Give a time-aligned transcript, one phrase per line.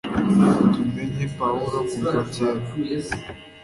[0.73, 2.61] Tumenye Pawulo kuva kera.